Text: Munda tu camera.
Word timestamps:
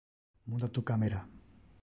Munda 0.47 0.69
tu 0.77 0.81
camera. 0.91 1.21